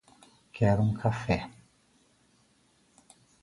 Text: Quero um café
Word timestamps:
Quero 0.57 0.79
um 0.81 0.95
café 0.95 1.47